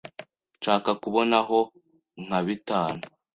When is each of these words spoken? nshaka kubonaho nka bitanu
nshaka 0.57 0.89
kubonaho 1.01 1.59
nka 2.25 2.39
bitanu 2.45 3.01